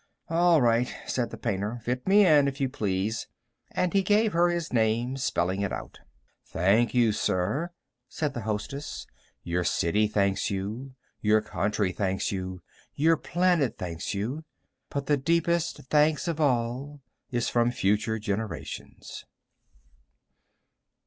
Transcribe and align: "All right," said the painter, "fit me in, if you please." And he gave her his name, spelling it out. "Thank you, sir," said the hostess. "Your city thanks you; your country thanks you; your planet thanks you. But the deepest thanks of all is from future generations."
"All 0.31 0.63
right," 0.63 0.91
said 1.05 1.29
the 1.29 1.37
painter, 1.37 1.79
"fit 1.83 2.07
me 2.07 2.25
in, 2.25 2.47
if 2.47 2.59
you 2.59 2.67
please." 2.67 3.27
And 3.69 3.93
he 3.93 4.01
gave 4.01 4.33
her 4.33 4.49
his 4.49 4.73
name, 4.73 5.15
spelling 5.15 5.61
it 5.61 5.71
out. 5.71 5.99
"Thank 6.43 6.95
you, 6.95 7.11
sir," 7.11 7.69
said 8.09 8.33
the 8.33 8.41
hostess. 8.41 9.05
"Your 9.43 9.63
city 9.63 10.07
thanks 10.07 10.49
you; 10.49 10.95
your 11.21 11.39
country 11.39 11.91
thanks 11.91 12.31
you; 12.31 12.63
your 12.95 13.15
planet 13.15 13.77
thanks 13.77 14.15
you. 14.15 14.43
But 14.89 15.05
the 15.05 15.17
deepest 15.17 15.81
thanks 15.91 16.27
of 16.27 16.41
all 16.41 17.01
is 17.29 17.47
from 17.47 17.69
future 17.69 18.17
generations." 18.17 19.23